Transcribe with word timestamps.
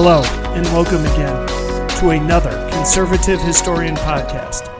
Hello, 0.00 0.22
and 0.54 0.64
welcome 0.66 1.04
again 1.06 1.48
to 1.98 2.10
another 2.10 2.70
Conservative 2.70 3.40
Historian 3.40 3.96
podcast. 3.96 4.70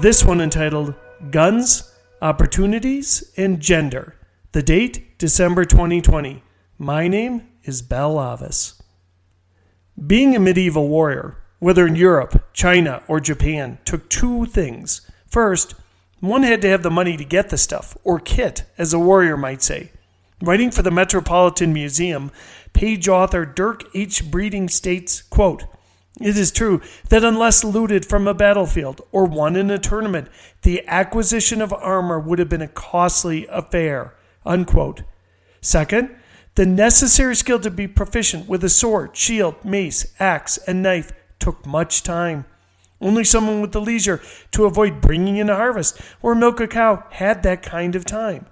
This 0.00 0.24
one 0.24 0.40
entitled 0.40 0.94
Guns, 1.32 1.92
Opportunities, 2.22 3.32
and 3.36 3.58
Gender. 3.58 4.14
The 4.52 4.62
date, 4.62 5.18
December 5.18 5.64
2020. 5.64 6.44
My 6.78 7.08
name 7.08 7.48
is 7.64 7.82
Bell 7.82 8.20
Avis. 8.20 8.80
Being 10.06 10.36
a 10.36 10.38
medieval 10.38 10.86
warrior, 10.86 11.36
whether 11.58 11.84
in 11.84 11.96
Europe, 11.96 12.40
China, 12.52 13.02
or 13.08 13.18
Japan, 13.18 13.78
took 13.84 14.08
two 14.08 14.46
things. 14.46 15.00
First, 15.26 15.74
one 16.20 16.44
had 16.44 16.62
to 16.62 16.68
have 16.68 16.84
the 16.84 16.92
money 16.92 17.16
to 17.16 17.24
get 17.24 17.48
the 17.48 17.58
stuff, 17.58 17.98
or 18.04 18.20
kit, 18.20 18.62
as 18.78 18.92
a 18.92 19.00
warrior 19.00 19.36
might 19.36 19.62
say. 19.62 19.90
Writing 20.42 20.70
for 20.70 20.80
the 20.80 20.90
Metropolitan 20.90 21.74
Museum, 21.74 22.30
page 22.80 23.08
author 23.08 23.44
Dirk 23.44 23.84
H. 23.94 24.24
Breiding 24.30 24.70
states, 24.70 25.20
quote, 25.20 25.64
it 26.18 26.34
is 26.38 26.50
true 26.50 26.80
that 27.10 27.22
unless 27.22 27.62
looted 27.62 28.06
from 28.06 28.26
a 28.26 28.32
battlefield 28.32 29.02
or 29.12 29.26
won 29.26 29.54
in 29.54 29.70
a 29.70 29.78
tournament, 29.78 30.28
the 30.62 30.82
acquisition 30.88 31.60
of 31.60 31.74
armor 31.74 32.18
would 32.18 32.38
have 32.38 32.48
been 32.48 32.62
a 32.62 32.68
costly 32.68 33.46
affair. 33.48 34.14
Unquote. 34.46 35.02
Second, 35.60 36.16
the 36.54 36.64
necessary 36.64 37.36
skill 37.36 37.60
to 37.60 37.70
be 37.70 37.86
proficient 37.86 38.48
with 38.48 38.64
a 38.64 38.70
sword, 38.70 39.14
shield, 39.14 39.62
mace, 39.62 40.14
axe, 40.18 40.56
and 40.66 40.82
knife 40.82 41.12
took 41.38 41.66
much 41.66 42.02
time. 42.02 42.46
Only 42.98 43.24
someone 43.24 43.60
with 43.60 43.72
the 43.72 43.80
leisure 43.82 44.22
to 44.52 44.64
avoid 44.64 45.02
bringing 45.02 45.36
in 45.36 45.50
a 45.50 45.56
harvest 45.56 46.00
or 46.22 46.34
milk 46.34 46.60
a 46.60 46.66
cow 46.66 47.04
had 47.10 47.42
that 47.42 47.62
kind 47.62 47.94
of 47.94 48.06
time. 48.06 48.46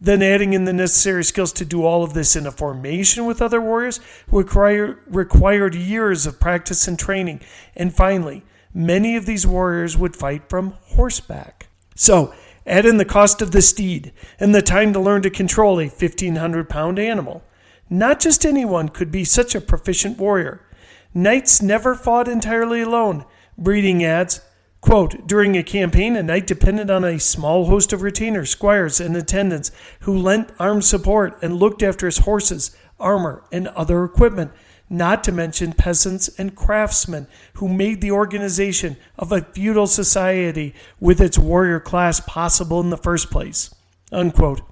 Then 0.00 0.22
adding 0.22 0.54
in 0.54 0.64
the 0.64 0.72
necessary 0.72 1.22
skills 1.24 1.52
to 1.54 1.64
do 1.64 1.84
all 1.84 2.02
of 2.02 2.14
this 2.14 2.34
in 2.34 2.46
a 2.46 2.52
formation 2.52 3.26
with 3.26 3.42
other 3.42 3.60
warriors 3.60 4.00
require, 4.30 5.00
required 5.06 5.74
years 5.74 6.26
of 6.26 6.40
practice 6.40 6.88
and 6.88 6.98
training. 6.98 7.40
And 7.76 7.94
finally, 7.94 8.42
many 8.72 9.14
of 9.16 9.26
these 9.26 9.46
warriors 9.46 9.98
would 9.98 10.16
fight 10.16 10.48
from 10.48 10.74
horseback. 10.94 11.68
So, 11.94 12.32
add 12.66 12.86
in 12.86 12.96
the 12.96 13.04
cost 13.04 13.42
of 13.42 13.50
the 13.50 13.60
steed 13.60 14.12
and 14.38 14.54
the 14.54 14.62
time 14.62 14.94
to 14.94 15.00
learn 15.00 15.20
to 15.22 15.30
control 15.30 15.78
a 15.78 15.88
1500 15.88 16.68
pound 16.68 16.98
animal. 16.98 17.42
Not 17.90 18.20
just 18.20 18.46
anyone 18.46 18.88
could 18.88 19.10
be 19.10 19.24
such 19.24 19.54
a 19.54 19.60
proficient 19.60 20.16
warrior. 20.16 20.64
Knights 21.12 21.60
never 21.60 21.94
fought 21.94 22.28
entirely 22.28 22.80
alone. 22.80 23.24
Breiding 23.60 24.02
adds, 24.02 24.40
quote, 24.80 25.26
during 25.26 25.56
a 25.56 25.62
campaign, 25.62 26.16
a 26.16 26.22
knight 26.22 26.46
depended 26.46 26.90
on 26.90 27.04
a 27.04 27.20
small 27.20 27.66
host 27.66 27.92
of 27.92 28.02
retainers, 28.02 28.50
squires, 28.50 29.00
and 29.00 29.16
attendants 29.16 29.70
who 30.00 30.16
lent 30.16 30.50
armed 30.58 30.84
support 30.84 31.38
and 31.42 31.56
looked 31.56 31.82
after 31.82 32.06
his 32.06 32.18
horses, 32.18 32.76
armor, 32.98 33.44
and 33.52 33.68
other 33.68 34.04
equipment, 34.04 34.52
not 34.88 35.22
to 35.22 35.32
mention 35.32 35.72
peasants 35.72 36.28
and 36.38 36.56
craftsmen 36.56 37.26
who 37.54 37.68
made 37.68 38.00
the 38.00 38.10
organization 38.10 38.96
of 39.18 39.30
a 39.30 39.42
feudal 39.42 39.86
society 39.86 40.74
with 40.98 41.20
its 41.20 41.38
warrior 41.38 41.78
class 41.78 42.20
possible 42.20 42.80
in 42.80 42.90
the 42.90 42.96
first 42.96 43.30
place. 43.30 43.72
Unquote. 44.10 44.62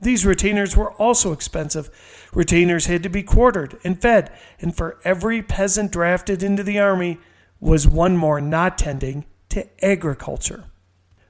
These 0.00 0.26
retainers 0.26 0.76
were 0.76 0.92
also 0.94 1.32
expensive. 1.32 1.88
Retainers 2.34 2.86
had 2.86 3.04
to 3.04 3.08
be 3.08 3.22
quartered 3.22 3.78
and 3.84 4.02
fed, 4.02 4.32
and 4.60 4.76
for 4.76 4.98
every 5.04 5.42
peasant 5.42 5.92
drafted 5.92 6.42
into 6.42 6.64
the 6.64 6.80
army 6.80 7.18
was 7.60 7.86
one 7.86 8.16
more 8.16 8.40
not 8.40 8.76
tending 8.76 9.24
to 9.52 9.84
agriculture. 9.84 10.64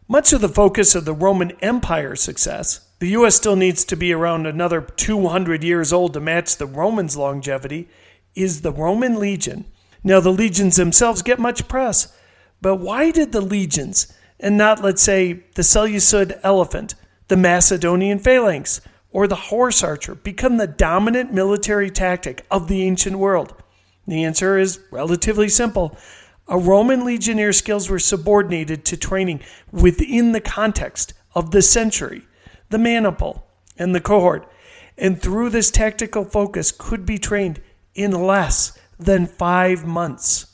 Much 0.06 0.32
of 0.32 0.40
the 0.40 0.48
focus 0.48 0.94
of 0.94 1.04
the 1.04 1.14
Roman 1.14 1.50
Empire's 1.60 2.20
success, 2.20 2.88
the 3.00 3.08
U.S. 3.08 3.34
still 3.34 3.56
needs 3.56 3.84
to 3.84 3.96
be 3.96 4.12
around 4.12 4.46
another 4.46 4.80
200 4.80 5.64
years 5.64 5.92
old 5.92 6.12
to 6.12 6.20
match 6.20 6.56
the 6.56 6.66
Romans' 6.66 7.16
longevity, 7.16 7.88
is 8.36 8.60
the 8.60 8.70
Roman 8.70 9.18
legion. 9.18 9.64
Now, 10.04 10.20
the 10.20 10.30
legions 10.30 10.76
themselves 10.76 11.22
get 11.22 11.40
much 11.40 11.66
press, 11.66 12.16
but 12.60 12.76
why 12.76 13.10
did 13.10 13.32
the 13.32 13.40
legions, 13.40 14.12
and 14.38 14.56
not, 14.56 14.82
let's 14.82 15.02
say, 15.02 15.44
the 15.56 15.64
Seleucid 15.64 16.38
elephant, 16.44 16.94
the 17.26 17.36
Macedonian 17.36 18.20
phalanx, 18.20 18.80
or 19.10 19.26
the 19.26 19.34
horse 19.34 19.82
archer 19.82 20.14
become 20.14 20.58
the 20.58 20.66
dominant 20.68 21.32
military 21.32 21.90
tactic 21.90 22.46
of 22.50 22.68
the 22.68 22.82
ancient 22.82 23.18
world? 23.18 23.54
The 24.06 24.24
answer 24.24 24.58
is 24.58 24.80
relatively 24.90 25.48
simple. 25.48 25.96
A 26.48 26.58
Roman 26.58 27.04
legionnaire 27.04 27.52
skills 27.52 27.88
were 27.88 27.98
subordinated 27.98 28.84
to 28.86 28.96
training 28.96 29.40
within 29.70 30.32
the 30.32 30.40
context 30.40 31.14
of 31.34 31.50
the 31.50 31.62
century, 31.62 32.22
the 32.68 32.78
maniple, 32.78 33.46
and 33.78 33.94
the 33.94 34.00
cohort, 34.00 34.50
and 34.98 35.20
through 35.20 35.50
this 35.50 35.70
tactical 35.70 36.24
focus 36.24 36.72
could 36.72 37.06
be 37.06 37.18
trained 37.18 37.60
in 37.94 38.10
less 38.10 38.78
than 38.98 39.26
five 39.26 39.86
months. 39.86 40.46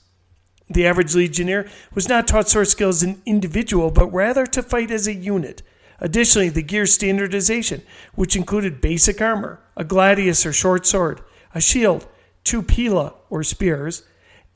The 0.71 0.87
average 0.87 1.15
legionnaire 1.15 1.69
was 1.95 2.09
not 2.09 2.29
taught 2.29 2.49
sword 2.49 2.69
skills 2.69 3.03
as 3.03 3.09
an 3.09 3.23
individual, 3.25 3.91
but 3.91 4.13
rather 4.13 4.47
to 4.47 4.63
fight 4.63 4.91
as 4.91 5.07
a 5.07 5.15
unit, 5.15 5.63
Additionally, 6.01 6.49
the 6.49 6.63
gear 6.63 6.87
standardization, 6.87 7.83
which 8.15 8.37
included 8.37 8.81
basic 8.81 9.21
armor, 9.21 9.61
a 9.77 9.85
gladius 9.85 10.47
or 10.47 10.53
short 10.53 10.87
sword, 10.87 11.21
a 11.55 11.61
shield, 11.61 12.07
two 12.45 12.63
pila 12.63 13.15
or 13.31 13.43
spears, 13.43 14.05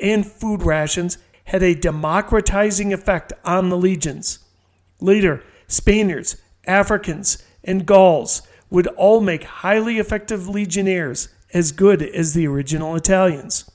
and 0.01 0.27
food 0.27 0.63
rations, 0.63 1.19
had 1.45 1.63
a 1.63 1.75
democratizing 1.75 2.93
effect 2.93 3.33
on 3.45 3.69
the 3.69 3.77
legions. 3.77 4.39
Later, 5.01 5.43
Spaniards, 5.67 6.37
Africans, 6.67 7.43
and 7.65 7.87
Gauls 7.87 8.43
would 8.71 8.87
all 8.89 9.21
make 9.21 9.45
highly 9.45 9.99
effective 9.99 10.49
legionnaires 10.49 11.29
as 11.53 11.73
good 11.73 12.03
as 12.03 12.35
the 12.35 12.47
original 12.47 12.97
Italians. 12.97 13.71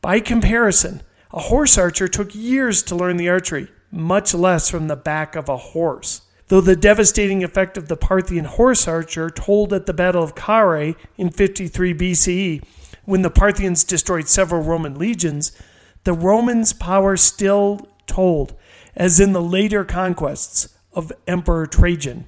By 0.00 0.20
comparison, 0.20 1.02
a 1.32 1.40
horse 1.40 1.76
archer 1.76 2.08
took 2.08 2.34
years 2.34 2.82
to 2.84 2.96
learn 2.96 3.16
the 3.16 3.28
archery, 3.28 3.68
much 3.90 4.32
less 4.32 4.70
from 4.70 4.88
the 4.88 4.96
back 4.96 5.36
of 5.36 5.48
a 5.48 5.56
horse 5.56 6.22
though 6.48 6.60
the 6.60 6.76
devastating 6.76 7.44
effect 7.44 7.76
of 7.76 7.88
the 7.88 7.96
Parthian 7.96 8.46
horse 8.46 8.88
archer 8.88 9.30
told 9.30 9.72
at 9.72 9.86
the 9.86 9.92
Battle 9.92 10.22
of 10.22 10.34
Carrhae 10.34 10.96
in 11.16 11.30
53 11.30 11.94
BCE, 11.94 12.62
when 13.08 13.22
the 13.22 13.30
Parthians 13.30 13.84
destroyed 13.84 14.28
several 14.28 14.62
Roman 14.62 14.98
legions, 14.98 15.52
the 16.04 16.12
Romans' 16.12 16.74
power 16.74 17.16
still 17.16 17.88
told, 18.06 18.52
as 18.94 19.18
in 19.18 19.32
the 19.32 19.40
later 19.40 19.82
conquests 19.82 20.76
of 20.92 21.10
Emperor 21.26 21.66
Trajan. 21.66 22.26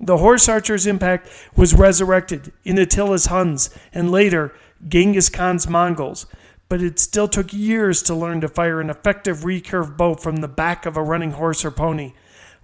The 0.00 0.16
horse 0.16 0.48
archer's 0.48 0.86
impact 0.86 1.28
was 1.54 1.74
resurrected 1.74 2.52
in 2.64 2.78
Attila's 2.78 3.26
Huns 3.26 3.68
and 3.92 4.10
later 4.10 4.54
Genghis 4.88 5.28
Khan's 5.28 5.68
Mongols, 5.68 6.24
but 6.70 6.80
it 6.80 6.98
still 6.98 7.28
took 7.28 7.52
years 7.52 8.02
to 8.04 8.14
learn 8.14 8.40
to 8.40 8.48
fire 8.48 8.80
an 8.80 8.88
effective 8.88 9.40
recurve 9.40 9.98
bow 9.98 10.14
from 10.14 10.36
the 10.36 10.48
back 10.48 10.86
of 10.86 10.96
a 10.96 11.02
running 11.02 11.32
horse 11.32 11.66
or 11.66 11.70
pony. 11.70 12.14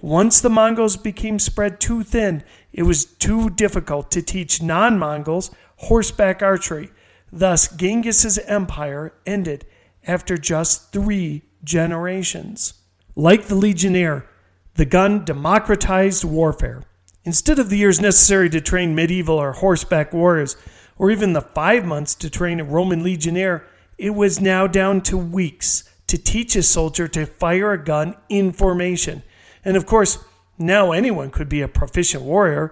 Once 0.00 0.40
the 0.40 0.48
Mongols 0.48 0.96
became 0.96 1.38
spread 1.38 1.78
too 1.78 2.02
thin, 2.02 2.42
it 2.72 2.84
was 2.84 3.04
too 3.04 3.50
difficult 3.50 4.10
to 4.12 4.22
teach 4.22 4.62
non 4.62 4.98
Mongols 4.98 5.50
horseback 5.76 6.40
archery. 6.40 6.90
Thus, 7.36 7.66
Genghis's 7.66 8.38
empire 8.46 9.12
ended 9.26 9.66
after 10.06 10.38
just 10.38 10.92
three 10.92 11.42
generations. 11.64 12.74
Like 13.16 13.46
the 13.46 13.56
legionnaire, 13.56 14.30
the 14.76 14.84
gun 14.84 15.24
democratized 15.24 16.22
warfare. 16.22 16.84
Instead 17.24 17.58
of 17.58 17.70
the 17.70 17.76
years 17.76 18.00
necessary 18.00 18.48
to 18.50 18.60
train 18.60 18.94
medieval 18.94 19.34
or 19.34 19.50
horseback 19.50 20.12
warriors, 20.12 20.56
or 20.96 21.10
even 21.10 21.32
the 21.32 21.40
five 21.40 21.84
months 21.84 22.14
to 22.14 22.30
train 22.30 22.60
a 22.60 22.64
Roman 22.64 23.02
legionnaire, 23.02 23.66
it 23.98 24.10
was 24.10 24.40
now 24.40 24.68
down 24.68 25.00
to 25.00 25.18
weeks 25.18 25.90
to 26.06 26.16
teach 26.16 26.54
a 26.54 26.62
soldier 26.62 27.08
to 27.08 27.26
fire 27.26 27.72
a 27.72 27.82
gun 27.82 28.14
in 28.28 28.52
formation. 28.52 29.24
And 29.64 29.76
of 29.76 29.86
course, 29.86 30.18
now 30.56 30.92
anyone 30.92 31.32
could 31.32 31.48
be 31.48 31.62
a 31.62 31.68
proficient 31.68 32.22
warrior. 32.22 32.70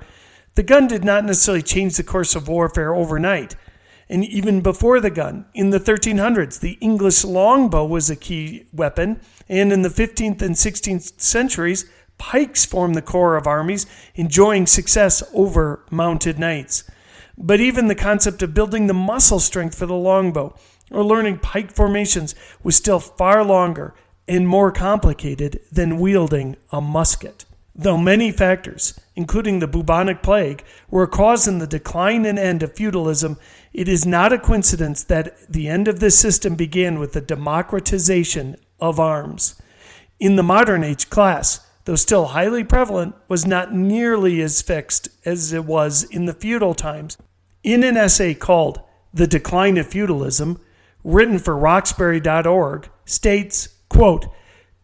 The 0.54 0.62
gun 0.62 0.86
did 0.86 1.02
not 1.02 1.24
necessarily 1.24 1.62
change 1.62 1.96
the 1.96 2.04
course 2.04 2.36
of 2.36 2.46
warfare 2.46 2.94
overnight. 2.94 3.56
And 4.12 4.26
even 4.26 4.60
before 4.60 5.00
the 5.00 5.08
gun, 5.08 5.46
in 5.54 5.70
the 5.70 5.80
1300s, 5.80 6.60
the 6.60 6.76
English 6.82 7.24
longbow 7.24 7.86
was 7.86 8.10
a 8.10 8.14
key 8.14 8.66
weapon. 8.70 9.22
And 9.48 9.72
in 9.72 9.80
the 9.80 9.88
15th 9.88 10.42
and 10.42 10.54
16th 10.54 11.18
centuries, 11.18 11.86
pikes 12.18 12.66
formed 12.66 12.94
the 12.94 13.00
core 13.00 13.38
of 13.38 13.46
armies, 13.46 13.86
enjoying 14.14 14.66
success 14.66 15.22
over 15.32 15.86
mounted 15.90 16.38
knights. 16.38 16.84
But 17.38 17.60
even 17.60 17.88
the 17.88 17.94
concept 17.94 18.42
of 18.42 18.52
building 18.52 18.86
the 18.86 18.92
muscle 18.92 19.40
strength 19.40 19.78
for 19.78 19.86
the 19.86 19.94
longbow 19.94 20.56
or 20.90 21.02
learning 21.02 21.38
pike 21.38 21.72
formations 21.72 22.34
was 22.62 22.76
still 22.76 23.00
far 23.00 23.42
longer 23.42 23.94
and 24.28 24.46
more 24.46 24.70
complicated 24.70 25.58
than 25.72 25.98
wielding 25.98 26.58
a 26.70 26.82
musket. 26.82 27.46
Though 27.74 27.96
many 27.96 28.32
factors, 28.32 28.98
including 29.16 29.58
the 29.58 29.66
bubonic 29.66 30.22
plague, 30.22 30.62
were 30.90 31.04
a 31.04 31.08
cause 31.08 31.48
in 31.48 31.58
the 31.58 31.66
decline 31.66 32.26
and 32.26 32.38
end 32.38 32.62
of 32.62 32.74
feudalism, 32.74 33.38
it 33.72 33.88
is 33.88 34.04
not 34.04 34.32
a 34.32 34.38
coincidence 34.38 35.02
that 35.04 35.50
the 35.50 35.68
end 35.68 35.88
of 35.88 35.98
this 35.98 36.18
system 36.18 36.54
began 36.54 36.98
with 36.98 37.12
the 37.12 37.22
democratization 37.22 38.56
of 38.78 39.00
arms. 39.00 39.60
In 40.20 40.36
the 40.36 40.42
modern 40.42 40.84
age, 40.84 41.08
class, 41.08 41.66
though 41.84 41.96
still 41.96 42.26
highly 42.26 42.62
prevalent, 42.62 43.14
was 43.26 43.46
not 43.46 43.74
nearly 43.74 44.42
as 44.42 44.60
fixed 44.60 45.08
as 45.24 45.52
it 45.52 45.64
was 45.64 46.04
in 46.04 46.26
the 46.26 46.34
feudal 46.34 46.74
times. 46.74 47.16
In 47.62 47.82
an 47.82 47.96
essay 47.96 48.34
called 48.34 48.80
The 49.14 49.26
Decline 49.26 49.78
of 49.78 49.86
Feudalism, 49.86 50.60
written 51.02 51.38
for 51.38 51.56
Roxbury.org, 51.56 52.90
states, 53.06 53.68
quote, 53.88 54.26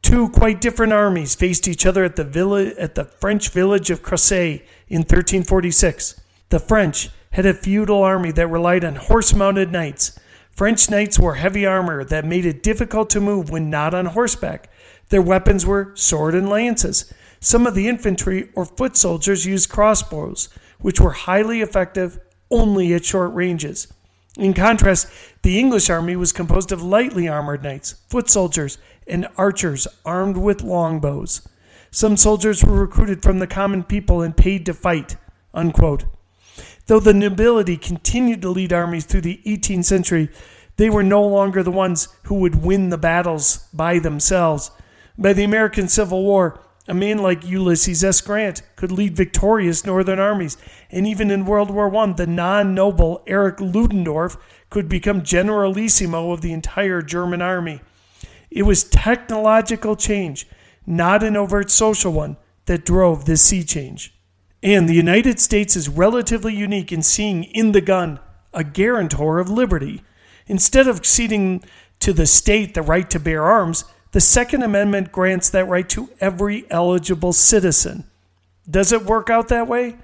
Two 0.08 0.30
quite 0.30 0.62
different 0.62 0.94
armies 0.94 1.34
faced 1.34 1.68
each 1.68 1.84
other 1.84 2.02
at 2.02 2.16
the, 2.16 2.24
village, 2.24 2.74
at 2.78 2.94
the 2.94 3.04
French 3.04 3.50
village 3.50 3.90
of 3.90 4.00
Crécy 4.00 4.62
in 4.88 5.00
1346. 5.00 6.18
The 6.48 6.58
French 6.58 7.10
had 7.32 7.44
a 7.44 7.52
feudal 7.52 8.02
army 8.02 8.32
that 8.32 8.46
relied 8.46 8.86
on 8.86 8.94
horse 8.94 9.34
mounted 9.34 9.70
knights. 9.70 10.18
French 10.50 10.88
knights 10.88 11.18
wore 11.18 11.34
heavy 11.34 11.66
armor 11.66 12.04
that 12.04 12.24
made 12.24 12.46
it 12.46 12.62
difficult 12.62 13.10
to 13.10 13.20
move 13.20 13.50
when 13.50 13.68
not 13.68 13.92
on 13.92 14.06
horseback. 14.06 14.70
Their 15.10 15.20
weapons 15.20 15.66
were 15.66 15.92
sword 15.94 16.34
and 16.34 16.48
lances. 16.48 17.12
Some 17.38 17.66
of 17.66 17.74
the 17.74 17.86
infantry 17.86 18.48
or 18.54 18.64
foot 18.64 18.96
soldiers 18.96 19.44
used 19.44 19.68
crossbows, 19.68 20.48
which 20.80 21.02
were 21.02 21.12
highly 21.12 21.60
effective 21.60 22.18
only 22.50 22.94
at 22.94 23.04
short 23.04 23.34
ranges. 23.34 23.92
In 24.38 24.54
contrast, 24.54 25.08
the 25.42 25.58
English 25.58 25.90
army 25.90 26.14
was 26.14 26.32
composed 26.32 26.70
of 26.70 26.80
lightly 26.80 27.26
armored 27.26 27.64
knights, 27.64 27.96
foot 28.08 28.30
soldiers, 28.30 28.78
and 29.04 29.26
archers 29.36 29.88
armed 30.04 30.36
with 30.36 30.62
longbows. 30.62 31.46
Some 31.90 32.16
soldiers 32.16 32.62
were 32.62 32.80
recruited 32.80 33.20
from 33.20 33.40
the 33.40 33.48
common 33.48 33.82
people 33.82 34.22
and 34.22 34.36
paid 34.36 34.64
to 34.66 34.74
fight. 34.74 35.16
Unquote. 35.52 36.04
Though 36.86 37.00
the 37.00 37.12
nobility 37.12 37.76
continued 37.76 38.40
to 38.42 38.50
lead 38.50 38.72
armies 38.72 39.06
through 39.06 39.22
the 39.22 39.40
18th 39.44 39.86
century, 39.86 40.30
they 40.76 40.88
were 40.88 41.02
no 41.02 41.22
longer 41.26 41.64
the 41.64 41.72
ones 41.72 42.08
who 42.24 42.36
would 42.36 42.62
win 42.62 42.90
the 42.90 42.98
battles 42.98 43.66
by 43.74 43.98
themselves. 43.98 44.70
By 45.18 45.32
the 45.32 45.42
American 45.42 45.88
Civil 45.88 46.22
War, 46.22 46.60
a 46.88 46.94
man 46.94 47.18
like 47.18 47.46
Ulysses 47.46 48.02
S. 48.02 48.22
Grant 48.22 48.62
could 48.74 48.90
lead 48.90 49.14
victorious 49.14 49.84
northern 49.84 50.18
armies, 50.18 50.56
and 50.90 51.06
even 51.06 51.30
in 51.30 51.44
World 51.44 51.70
War 51.70 51.94
I, 51.94 52.12
the 52.12 52.26
non 52.26 52.74
noble 52.74 53.22
Erich 53.26 53.60
Ludendorff 53.60 54.38
could 54.70 54.88
become 54.88 55.22
generalissimo 55.22 56.32
of 56.32 56.40
the 56.40 56.52
entire 56.52 57.02
German 57.02 57.42
army. 57.42 57.82
It 58.50 58.62
was 58.62 58.84
technological 58.84 59.96
change, 59.96 60.48
not 60.86 61.22
an 61.22 61.36
overt 61.36 61.70
social 61.70 62.12
one, 62.12 62.38
that 62.64 62.86
drove 62.86 63.26
this 63.26 63.42
sea 63.42 63.62
change. 63.62 64.14
And 64.62 64.88
the 64.88 64.94
United 64.94 65.38
States 65.38 65.76
is 65.76 65.88
relatively 65.88 66.54
unique 66.54 66.90
in 66.90 67.02
seeing 67.02 67.44
in 67.44 67.72
the 67.72 67.82
gun 67.82 68.18
a 68.54 68.64
guarantor 68.64 69.38
of 69.38 69.50
liberty. 69.50 70.02
Instead 70.46 70.88
of 70.88 71.04
ceding 71.04 71.62
to 72.00 72.14
the 72.14 72.26
state 72.26 72.72
the 72.72 72.82
right 72.82 73.08
to 73.10 73.20
bear 73.20 73.44
arms, 73.44 73.84
the 74.12 74.20
Second 74.20 74.62
Amendment 74.62 75.12
grants 75.12 75.50
that 75.50 75.68
right 75.68 75.88
to 75.90 76.10
every 76.20 76.64
eligible 76.70 77.32
citizen. 77.32 78.04
Does 78.68 78.92
it 78.92 79.04
work 79.04 79.30
out 79.30 79.48
that 79.48 79.68
way? 79.68 79.96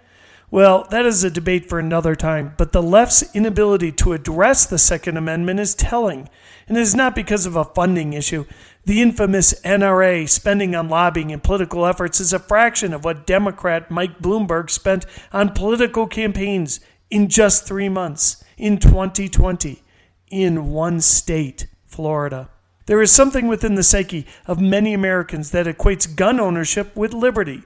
Well, 0.50 0.86
that 0.90 1.04
is 1.04 1.24
a 1.24 1.30
debate 1.30 1.68
for 1.68 1.78
another 1.80 2.14
time, 2.14 2.54
but 2.56 2.72
the 2.72 2.82
left's 2.82 3.24
inability 3.34 3.90
to 3.92 4.12
address 4.12 4.66
the 4.66 4.78
Second 4.78 5.16
Amendment 5.16 5.58
is 5.58 5.74
telling, 5.74 6.28
and 6.68 6.76
it 6.76 6.80
is 6.80 6.94
not 6.94 7.14
because 7.14 7.44
of 7.44 7.56
a 7.56 7.64
funding 7.64 8.12
issue. 8.12 8.44
The 8.84 9.02
infamous 9.02 9.54
NRA 9.62 10.28
spending 10.28 10.76
on 10.76 10.88
lobbying 10.88 11.32
and 11.32 11.42
political 11.42 11.84
efforts 11.86 12.20
is 12.20 12.32
a 12.32 12.38
fraction 12.38 12.92
of 12.92 13.04
what 13.04 13.26
Democrat 13.26 13.90
Mike 13.90 14.20
Bloomberg 14.20 14.70
spent 14.70 15.06
on 15.32 15.54
political 15.54 16.06
campaigns 16.06 16.78
in 17.10 17.28
just 17.28 17.66
three 17.66 17.88
months 17.88 18.44
in 18.56 18.78
2020 18.78 19.82
in 20.30 20.70
one 20.70 21.00
state, 21.00 21.66
Florida. 21.86 22.48
There 22.86 23.00
is 23.00 23.10
something 23.10 23.48
within 23.48 23.76
the 23.76 23.82
psyche 23.82 24.26
of 24.46 24.60
many 24.60 24.92
Americans 24.92 25.50
that 25.52 25.66
equates 25.66 26.14
gun 26.14 26.38
ownership 26.38 26.94
with 26.94 27.14
liberty. 27.14 27.62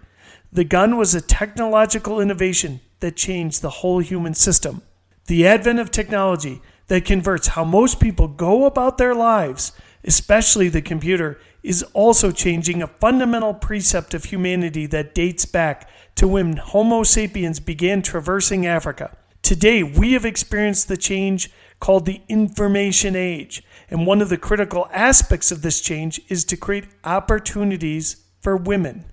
The 0.53 0.65
gun 0.65 0.97
was 0.97 1.15
a 1.15 1.21
technological 1.21 2.21
innovation 2.21 2.81
that 3.01 3.17
changed 3.17 3.61
the 3.61 3.71
whole 3.71 3.99
human 3.99 4.35
system. 4.35 4.83
The 5.27 5.47
advent 5.47 5.81
of 5.81 5.91
technology 5.91 6.63
that 6.87 7.05
converts 7.05 7.49
how 7.49 7.65
most 7.65 8.01
people 8.01 8.29
go 8.29 8.65
about 8.65 8.97
their 8.97 9.15
lives, 9.15 9.73
especially 10.05 10.69
the 10.69 10.83
computer, 10.83 11.39
is 11.63 11.83
also 11.93 12.31
changing 12.31 12.81
a 12.81 12.87
fundamental 12.87 13.55
precept 13.55 14.15
of 14.15 14.25
humanity 14.25 14.87
that 14.87 15.15
dates 15.15 15.45
back 15.45 15.91
to 16.15 16.29
when 16.29 16.57
Homo 16.57 17.03
sapiens 17.03 17.61
began 17.61 18.03
traversing 18.03 18.67
Africa. 18.67 19.17
Today, 19.43 19.83
we 19.83 20.13
have 20.13 20.25
experienced 20.25 20.89
the 20.89 20.97
change 20.97 21.51
called 21.81 22.07
the 22.07 22.23
information 22.29 23.17
age. 23.17 23.63
And 23.91 24.07
one 24.07 24.21
of 24.21 24.29
the 24.29 24.37
critical 24.37 24.89
aspects 24.93 25.51
of 25.51 25.63
this 25.63 25.81
change 25.81 26.21
is 26.29 26.45
to 26.47 26.57
create 26.57 26.87
opportunities 27.05 28.25
for 28.41 28.57
women. 28.57 29.07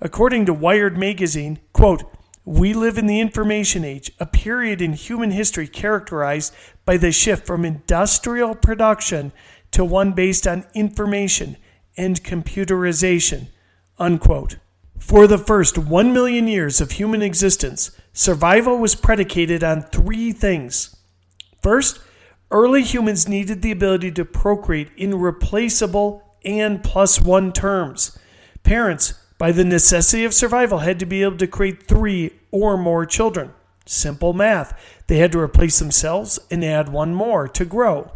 According 0.00 0.46
to 0.46 0.54
Wired 0.54 0.98
magazine, 0.98 1.58
quote, 1.72 2.04
we 2.44 2.74
live 2.74 2.96
in 2.96 3.06
the 3.06 3.20
information 3.20 3.84
age, 3.84 4.12
a 4.20 4.26
period 4.26 4.80
in 4.80 4.92
human 4.92 5.32
history 5.32 5.66
characterized 5.66 6.54
by 6.84 6.96
the 6.96 7.10
shift 7.10 7.46
from 7.46 7.64
industrial 7.64 8.54
production 8.54 9.32
to 9.72 9.84
one 9.84 10.12
based 10.12 10.46
on 10.46 10.64
information 10.74 11.56
and 11.96 12.22
computerization. 12.22 13.48
Unquote. 13.98 14.58
For 14.98 15.26
the 15.26 15.38
first 15.38 15.76
one 15.76 16.12
million 16.12 16.46
years 16.46 16.80
of 16.80 16.92
human 16.92 17.20
existence, 17.20 17.90
survival 18.12 18.78
was 18.78 18.94
predicated 18.94 19.64
on 19.64 19.82
three 19.82 20.32
things 20.32 20.96
First, 21.66 21.98
early 22.50 22.82
humans 22.82 23.28
needed 23.28 23.62
the 23.62 23.70
ability 23.70 24.12
to 24.12 24.24
procreate 24.24 24.90
in 24.96 25.18
replaceable 25.18 26.22
and 26.44 26.82
plus 26.82 27.20
one 27.20 27.52
terms. 27.52 28.18
Parents, 28.62 29.14
by 29.38 29.52
the 29.52 29.64
necessity 29.64 30.24
of 30.24 30.34
survival, 30.34 30.78
had 30.78 30.98
to 30.98 31.06
be 31.06 31.22
able 31.22 31.36
to 31.38 31.46
create 31.46 31.82
three 31.82 32.32
or 32.50 32.76
more 32.76 33.04
children. 33.04 33.52
Simple 33.84 34.32
math. 34.32 35.02
They 35.06 35.18
had 35.18 35.32
to 35.32 35.38
replace 35.38 35.78
themselves 35.78 36.38
and 36.50 36.64
add 36.64 36.88
one 36.88 37.14
more 37.14 37.46
to 37.48 37.64
grow. 37.64 38.12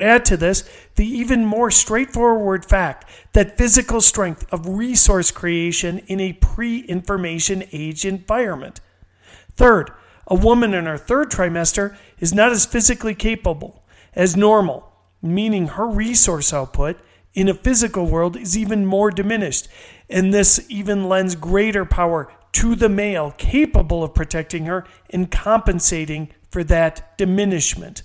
Add 0.00 0.24
to 0.26 0.36
this 0.36 0.68
the 0.96 1.06
even 1.06 1.44
more 1.44 1.70
straightforward 1.70 2.64
fact 2.64 3.08
that 3.34 3.58
physical 3.58 4.00
strength 4.00 4.46
of 4.52 4.66
resource 4.66 5.30
creation 5.30 5.98
in 6.06 6.18
a 6.18 6.32
pre 6.32 6.80
information 6.80 7.64
age 7.72 8.04
environment. 8.04 8.80
Third, 9.54 9.92
a 10.26 10.34
woman 10.34 10.74
in 10.74 10.86
her 10.86 10.98
third 10.98 11.30
trimester 11.30 11.96
is 12.18 12.34
not 12.34 12.52
as 12.52 12.66
physically 12.66 13.14
capable 13.14 13.84
as 14.14 14.36
normal, 14.36 14.92
meaning 15.20 15.68
her 15.68 15.88
resource 15.88 16.52
output 16.52 16.98
in 17.34 17.48
a 17.48 17.54
physical 17.54 18.06
world 18.06 18.36
is 18.36 18.56
even 18.56 18.84
more 18.86 19.10
diminished. 19.10 19.68
And 20.08 20.32
this 20.32 20.64
even 20.68 21.08
lends 21.08 21.34
greater 21.34 21.84
power 21.84 22.32
to 22.52 22.74
the 22.74 22.88
male 22.88 23.32
capable 23.38 24.04
of 24.04 24.14
protecting 24.14 24.66
her 24.66 24.86
and 25.10 25.30
compensating 25.30 26.30
for 26.50 26.62
that 26.64 27.16
diminishment. 27.16 28.02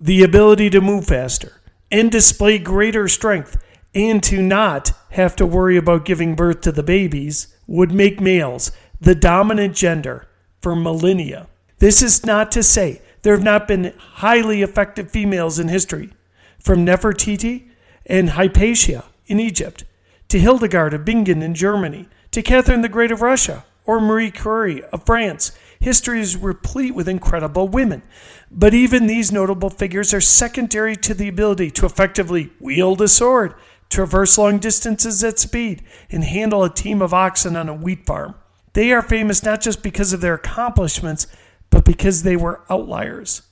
The 0.00 0.22
ability 0.22 0.70
to 0.70 0.80
move 0.80 1.06
faster 1.06 1.60
and 1.90 2.12
display 2.12 2.58
greater 2.58 3.08
strength 3.08 3.56
and 3.94 4.22
to 4.24 4.42
not 4.42 4.92
have 5.10 5.34
to 5.36 5.46
worry 5.46 5.76
about 5.78 6.04
giving 6.04 6.34
birth 6.36 6.60
to 6.60 6.72
the 6.72 6.82
babies 6.82 7.56
would 7.66 7.90
make 7.90 8.20
males 8.20 8.70
the 9.00 9.14
dominant 9.14 9.74
gender 9.74 10.28
for 10.60 10.74
millennia. 10.74 11.46
This 11.78 12.02
is 12.02 12.26
not 12.26 12.50
to 12.52 12.62
say 12.62 13.02
there 13.22 13.34
have 13.34 13.44
not 13.44 13.68
been 13.68 13.92
highly 13.98 14.62
effective 14.62 15.10
females 15.10 15.58
in 15.58 15.68
history, 15.68 16.10
from 16.58 16.84
Nefertiti 16.84 17.68
and 18.06 18.30
Hypatia 18.30 19.04
in 19.26 19.38
Egypt, 19.38 19.84
to 20.28 20.38
Hildegard 20.38 20.94
of 20.94 21.04
Bingen 21.04 21.42
in 21.42 21.54
Germany, 21.54 22.08
to 22.30 22.42
Catherine 22.42 22.82
the 22.82 22.88
Great 22.88 23.10
of 23.10 23.22
Russia, 23.22 23.64
or 23.84 24.00
Marie 24.00 24.30
Curie 24.30 24.82
of 24.92 25.06
France. 25.06 25.52
History 25.80 26.20
is 26.20 26.36
replete 26.36 26.94
with 26.94 27.08
incredible 27.08 27.68
women. 27.68 28.02
But 28.50 28.74
even 28.74 29.06
these 29.06 29.32
notable 29.32 29.70
figures 29.70 30.12
are 30.12 30.20
secondary 30.20 30.94
to 30.96 31.14
the 31.14 31.28
ability 31.28 31.70
to 31.72 31.86
effectively 31.86 32.50
wield 32.60 33.00
a 33.00 33.08
sword, 33.08 33.54
traverse 33.88 34.36
long 34.36 34.58
distances 34.58 35.24
at 35.24 35.38
speed, 35.38 35.82
and 36.10 36.24
handle 36.24 36.64
a 36.64 36.72
team 36.72 37.00
of 37.00 37.14
oxen 37.14 37.56
on 37.56 37.68
a 37.68 37.74
wheat 37.74 38.04
farm. 38.04 38.34
They 38.72 38.92
are 38.92 39.02
famous 39.02 39.42
not 39.42 39.60
just 39.60 39.82
because 39.82 40.12
of 40.12 40.20
their 40.20 40.34
accomplishments, 40.34 41.26
but 41.70 41.84
because 41.84 42.22
they 42.22 42.36
were 42.36 42.62
outliers. 42.70 43.42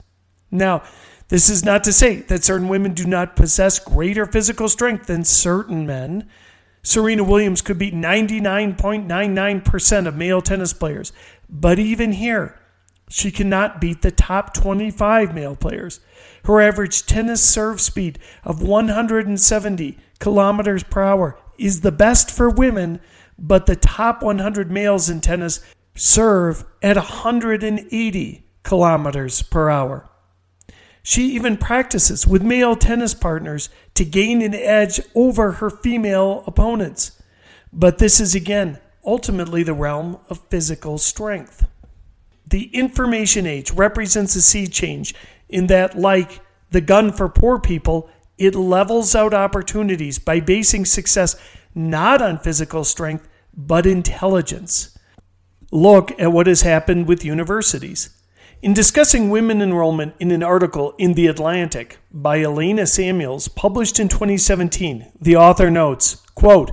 Now, 0.51 0.83
this 1.29 1.51
is 1.51 1.65
not 1.65 1.83
to 1.85 1.93
say 1.93 2.17
that 2.23 2.45
certain 2.45 2.69
women 2.69 2.95
do 2.95 3.05
not 3.05 3.35
possess 3.35 3.79
greater 3.79 4.27
physical 4.27 4.69
strength 4.69 5.07
than 5.07 5.25
certain 5.25 5.87
men. 5.87 6.29
Serena 6.83 7.25
Williams 7.25 7.63
could 7.63 7.79
beat 7.79 7.95
99.99% 7.95 10.07
of 10.07 10.17
male 10.17 10.41
tennis 10.41 10.73
players, 10.73 11.13
but 11.49 11.81
even 11.81 12.13
here, 12.13 12.61
she 13.09 13.33
cannot 13.33 13.81
beat 13.81 14.03
the 14.03 14.13
top 14.13 14.55
25 14.55 15.35
male 15.35 15.57
players. 15.57 15.99
Her 16.45 16.61
average 16.61 17.07
tennis 17.07 17.43
serve 17.43 17.81
speed 17.81 18.21
of 18.45 18.63
170 18.63 19.99
kilometers 20.21 20.85
per 20.85 21.03
hour 21.03 21.41
is 21.59 21.81
the 21.81 21.93
best 21.93 22.31
for 22.31 22.49
women, 22.49 23.01
but 23.39 23.67
the 23.67 23.77
top 23.77 24.23
100 24.23 24.71
males 24.71 25.09
in 25.09 25.21
tennis 25.21 25.61
serve 25.95 26.65
at 26.83 26.97
180 26.97 28.47
kilometers 28.63 29.43
per 29.43 29.71
hour. 29.71 30.09
She 31.03 31.27
even 31.35 31.57
practices 31.57 32.27
with 32.27 32.43
male 32.43 32.75
tennis 32.75 33.15
partners 33.15 33.69
to 33.95 34.05
gain 34.05 34.43
an 34.43 34.55
edge 34.55 35.01
over 35.15 35.53
her 35.53 35.71
female 35.71 36.43
opponents. 36.47 37.23
But 37.73 37.99
this 37.99 38.21
is 38.21 38.35
again 38.35 38.81
ultimately 39.05 39.63
the 39.63 39.73
realm 39.73 40.19
of 40.29 40.41
physical 40.49 40.99
strength. 40.99 41.65
The 42.47 42.65
information 42.75 43.47
age 43.47 43.71
represents 43.71 44.35
a 44.35 44.43
sea 44.43 44.67
change 44.67 45.15
in 45.49 45.69
that, 45.69 45.97
like 45.97 46.41
the 46.71 46.81
gun 46.81 47.13
for 47.13 47.29
poor 47.29 47.61
people, 47.61 48.11
it 48.37 48.55
levels 48.55 49.15
out 49.15 49.33
opportunities 49.33 50.19
by 50.19 50.41
basing 50.41 50.85
success 50.85 51.37
not 51.77 52.23
on 52.23 52.39
physical 52.39 52.83
strength, 52.83 53.29
but 53.55 53.87
intelligence. 53.87 54.99
Look 55.71 56.19
at 56.19 56.33
what 56.33 56.47
has 56.47 56.63
happened 56.63 57.07
with 57.07 57.25
universities. 57.25 58.11
In 58.63 58.73
discussing 58.73 59.29
women 59.29 59.61
enrollment 59.61 60.15
in 60.19 60.31
an 60.31 60.43
article 60.43 60.95
in 60.97 61.13
The 61.13 61.27
Atlantic 61.27 61.99
by 62.11 62.41
Elena 62.41 62.87
Semuels, 62.87 63.49
published 63.49 64.01
in 64.01 64.09
2017, 64.09 65.13
the 65.21 65.37
author 65.37 65.71
notes, 65.71 66.23
quote, 66.35 66.73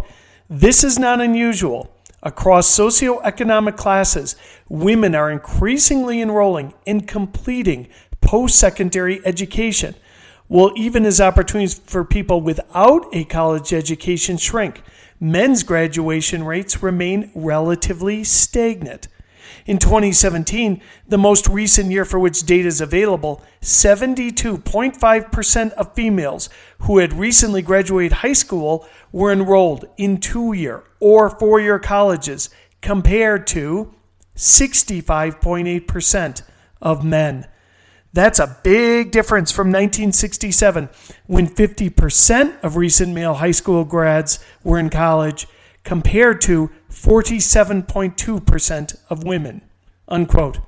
This 0.49 0.83
is 0.83 0.97
not 0.97 1.19
unusual. 1.19 1.93
Across 2.25 2.69
socioeconomic 2.69 3.75
classes, 3.75 4.37
women 4.69 5.13
are 5.13 5.29
increasingly 5.29 6.21
enrolling 6.21 6.73
and 6.87 7.05
completing 7.05 7.89
post 8.21 8.57
secondary 8.57 9.23
education. 9.25 9.95
Well, 10.47 10.71
even 10.77 11.05
as 11.05 11.19
opportunities 11.19 11.77
for 11.79 12.05
people 12.05 12.39
without 12.39 13.07
a 13.11 13.25
college 13.25 13.73
education 13.73 14.37
shrink, 14.37 14.83
men's 15.23 15.63
graduation 15.63 16.43
rates 16.43 16.83
remain 16.83 17.31
relatively 17.33 18.23
stagnant. 18.25 19.07
In 19.65 19.77
2017, 19.77 20.81
the 21.07 21.17
most 21.17 21.47
recent 21.47 21.89
year 21.89 22.03
for 22.03 22.19
which 22.19 22.43
data 22.43 22.67
is 22.67 22.81
available, 22.81 23.41
72.5% 23.61 25.71
of 25.71 25.93
females 25.93 26.49
who 26.79 26.97
had 26.97 27.13
recently 27.13 27.61
graduated 27.61 28.17
high 28.17 28.33
school 28.33 28.85
were 29.13 29.31
enrolled 29.31 29.85
in 29.95 30.19
two 30.19 30.51
year 30.51 30.83
or 30.99 31.29
four 31.29 31.61
year 31.61 31.79
colleges, 31.79 32.49
compared 32.81 33.47
to 33.47 33.95
65.8% 34.35 36.41
of 36.81 37.05
men. 37.05 37.47
That's 38.13 38.39
a 38.39 38.59
big 38.63 39.11
difference 39.11 39.51
from 39.51 39.67
1967, 39.67 40.89
when 41.25 41.47
50% 41.47 42.61
of 42.61 42.77
recent 42.77 43.13
male 43.13 43.35
high 43.35 43.51
school 43.51 43.83
grads 43.83 44.39
were 44.63 44.77
in 44.77 44.91
college, 44.91 45.47
compared 45.83 46.39
to 46.41 46.69
47.2% 46.91 48.95
of 49.09 49.23
women. 49.23 49.61
Unquote. 50.07 50.59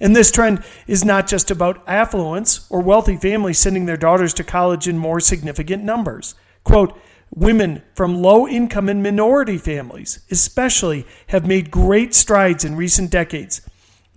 And 0.00 0.16
this 0.16 0.32
trend 0.32 0.64
is 0.88 1.04
not 1.04 1.28
just 1.28 1.50
about 1.50 1.86
affluence 1.86 2.66
or 2.68 2.80
wealthy 2.80 3.16
families 3.16 3.58
sending 3.58 3.86
their 3.86 3.96
daughters 3.96 4.34
to 4.34 4.44
college 4.44 4.88
in 4.88 4.98
more 4.98 5.20
significant 5.20 5.84
numbers. 5.84 6.34
Quote, 6.64 6.98
Women 7.32 7.82
from 7.94 8.22
low 8.22 8.48
income 8.48 8.88
and 8.88 9.04
minority 9.04 9.56
families, 9.56 10.18
especially, 10.32 11.06
have 11.28 11.46
made 11.46 11.70
great 11.70 12.12
strides 12.12 12.64
in 12.64 12.74
recent 12.74 13.08
decades. 13.08 13.60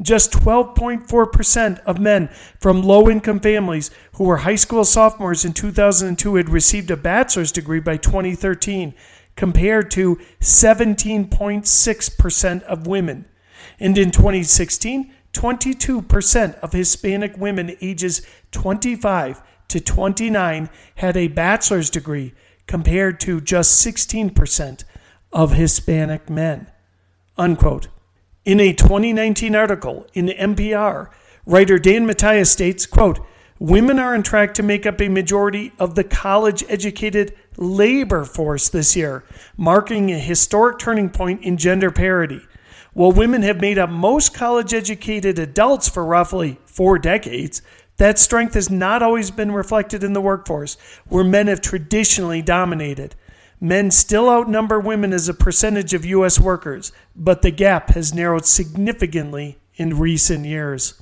Just 0.01 0.31
12.4% 0.31 1.79
of 1.81 2.00
men 2.00 2.29
from 2.59 2.81
low 2.81 3.07
income 3.09 3.39
families 3.39 3.91
who 4.13 4.23
were 4.23 4.38
high 4.38 4.55
school 4.55 4.83
sophomores 4.83 5.45
in 5.45 5.53
2002 5.53 6.35
had 6.35 6.50
received 6.50 6.89
a 6.89 6.97
bachelor's 6.97 7.51
degree 7.51 7.79
by 7.79 7.97
2013, 7.97 8.95
compared 9.35 9.91
to 9.91 10.15
17.6% 10.39 12.63
of 12.63 12.88
women. 12.88 13.25
And 13.79 13.95
in 13.97 14.12
2016, 14.12 15.13
22% 15.33 16.59
of 16.59 16.73
Hispanic 16.73 17.38
women 17.38 17.75
ages 17.81 18.21
25 18.51 19.41
to 19.69 19.79
29 19.79 20.69
had 20.95 21.17
a 21.17 21.27
bachelor's 21.27 21.89
degree, 21.89 22.33
compared 22.67 23.19
to 23.21 23.41
just 23.41 23.83
16% 23.85 24.83
of 25.31 25.53
Hispanic 25.53 26.29
men. 26.29 26.69
Unquote. 27.38 27.88
In 28.45 28.59
a 28.59 28.73
2019 28.73 29.55
article 29.55 30.05
in 30.13 30.27
NPR, 30.27 31.07
writer 31.45 31.79
Dan 31.79 32.05
Matthias 32.05 32.51
states, 32.51 32.85
quote, 32.85 33.21
Women 33.57 34.00
are 34.00 34.13
on 34.13 34.21
track 34.21 34.53
to 34.55 34.63
make 34.63 34.85
up 34.85 35.00
a 35.00 35.07
majority 35.07 35.71
of 35.79 35.95
the 35.95 36.03
college 36.03 36.62
educated 36.67 37.33
labor 37.55 38.25
force 38.25 38.67
this 38.67 38.97
year, 38.97 39.23
marking 39.55 40.12
a 40.12 40.19
historic 40.19 40.77
turning 40.77 41.09
point 41.09 41.41
in 41.41 41.55
gender 41.55 41.89
parity. 41.89 42.41
While 42.91 43.13
women 43.13 43.43
have 43.43 43.62
made 43.62 43.77
up 43.77 43.89
most 43.89 44.33
college 44.33 44.73
educated 44.73 45.39
adults 45.39 45.88
for 45.88 46.05
roughly 46.05 46.59
four 46.65 47.00
decades, 47.00 47.62
that 47.95 48.19
strength 48.19 48.55
has 48.55 48.69
not 48.69 49.01
always 49.01 49.31
been 49.31 49.53
reflected 49.53 50.03
in 50.03 50.12
the 50.12 50.19
workforce, 50.19 50.75
where 51.07 51.23
men 51.23 51.47
have 51.47 51.62
traditionally 51.62 52.41
dominated. 52.41 53.15
Men 53.63 53.91
still 53.91 54.29
outnumber 54.29 54.77
women 54.77 55.13
as 55.13 55.29
a 55.29 55.34
percentage 55.34 55.93
of 55.93 56.03
U.S. 56.03 56.38
workers, 56.38 56.91
but 57.15 57.43
the 57.43 57.50
gap 57.50 57.91
has 57.91 58.13
narrowed 58.13 58.46
significantly 58.46 59.58
in 59.77 59.98
recent 59.98 60.43
years. 60.43 61.01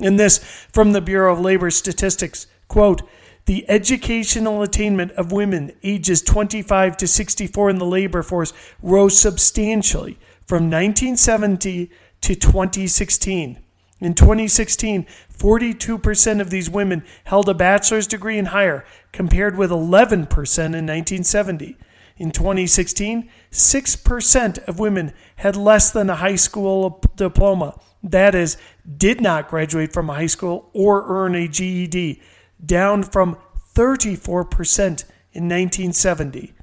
And 0.00 0.16
this 0.16 0.38
from 0.72 0.92
the 0.92 1.00
Bureau 1.00 1.32
of 1.32 1.40
Labor 1.40 1.68
Statistics 1.68 2.46
quote, 2.68 3.02
the 3.46 3.68
educational 3.68 4.62
attainment 4.62 5.10
of 5.12 5.32
women 5.32 5.72
ages 5.82 6.22
25 6.22 6.96
to 6.98 7.08
64 7.08 7.70
in 7.70 7.78
the 7.78 7.84
labor 7.84 8.22
force 8.22 8.52
rose 8.80 9.18
substantially 9.18 10.16
from 10.46 10.70
1970 10.70 11.90
to 12.20 12.34
2016. 12.36 13.58
In 13.98 14.14
2016, 14.14 15.06
42% 15.36 16.40
of 16.40 16.50
these 16.50 16.70
women 16.70 17.02
held 17.24 17.48
a 17.48 17.54
bachelor's 17.54 18.06
degree 18.06 18.38
and 18.38 18.48
higher, 18.48 18.84
compared 19.10 19.56
with 19.56 19.70
11% 19.70 20.12
in 20.12 20.86
1970. 20.86 21.76
In 22.16 22.30
2016, 22.30 23.28
6% 23.50 24.58
of 24.64 24.78
women 24.78 25.12
had 25.36 25.54
less 25.54 25.90
than 25.90 26.08
a 26.08 26.16
high 26.16 26.36
school 26.36 27.02
diploma, 27.14 27.78
that 28.02 28.34
is, 28.34 28.56
did 28.96 29.20
not 29.20 29.48
graduate 29.48 29.92
from 29.92 30.08
high 30.08 30.26
school 30.26 30.70
or 30.72 31.04
earn 31.08 31.34
a 31.34 31.46
GED, 31.46 32.22
down 32.64 33.02
from 33.02 33.36
34% 33.74 35.04
in 35.32 35.44
1970. 35.44 36.54